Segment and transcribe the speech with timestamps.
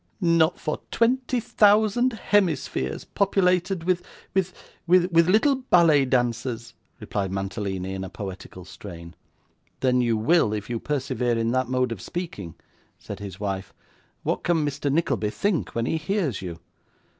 [0.19, 4.01] 'Not for twenty thousand hemispheres populated with
[4.33, 4.51] with
[4.87, 9.13] with little ballet dancers,' replied Mantalini in a poetical strain.
[9.81, 12.55] 'Then you will, if you persevere in that mode of speaking,'
[12.97, 13.75] said his wife.
[14.23, 14.91] 'What can Mr.
[14.91, 16.57] Nickleby think when he hears you?